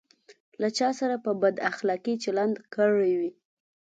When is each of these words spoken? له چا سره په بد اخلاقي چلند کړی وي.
له 0.61 0.67
چا 0.77 0.89
سره 0.99 1.15
په 1.25 1.31
بد 1.41 1.55
اخلاقي 1.71 2.13
چلند 2.23 2.55
کړی 2.75 3.11
وي. 3.19 3.31